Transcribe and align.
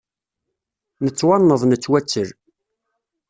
Nettwanneḍ 1.03 1.61
nettwattel. 1.65 2.29